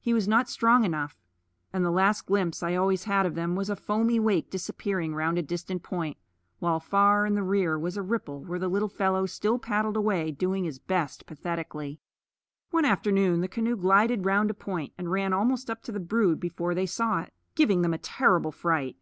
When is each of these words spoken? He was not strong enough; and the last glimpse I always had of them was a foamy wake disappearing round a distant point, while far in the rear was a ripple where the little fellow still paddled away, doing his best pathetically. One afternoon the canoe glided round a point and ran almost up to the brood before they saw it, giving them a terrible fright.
He 0.00 0.14
was 0.14 0.26
not 0.26 0.48
strong 0.48 0.84
enough; 0.84 1.20
and 1.74 1.84
the 1.84 1.90
last 1.90 2.24
glimpse 2.24 2.62
I 2.62 2.74
always 2.74 3.04
had 3.04 3.26
of 3.26 3.34
them 3.34 3.54
was 3.54 3.68
a 3.68 3.76
foamy 3.76 4.18
wake 4.18 4.48
disappearing 4.48 5.14
round 5.14 5.36
a 5.36 5.42
distant 5.42 5.82
point, 5.82 6.16
while 6.58 6.80
far 6.80 7.26
in 7.26 7.34
the 7.34 7.42
rear 7.42 7.78
was 7.78 7.98
a 7.98 8.02
ripple 8.02 8.42
where 8.42 8.58
the 8.58 8.66
little 8.70 8.88
fellow 8.88 9.26
still 9.26 9.58
paddled 9.58 9.98
away, 9.98 10.30
doing 10.30 10.64
his 10.64 10.78
best 10.78 11.26
pathetically. 11.26 12.00
One 12.70 12.86
afternoon 12.86 13.42
the 13.42 13.46
canoe 13.46 13.76
glided 13.76 14.24
round 14.24 14.48
a 14.48 14.54
point 14.54 14.94
and 14.96 15.10
ran 15.12 15.34
almost 15.34 15.68
up 15.68 15.82
to 15.82 15.92
the 15.92 16.00
brood 16.00 16.40
before 16.40 16.74
they 16.74 16.86
saw 16.86 17.20
it, 17.20 17.34
giving 17.54 17.82
them 17.82 17.92
a 17.92 17.98
terrible 17.98 18.52
fright. 18.52 18.96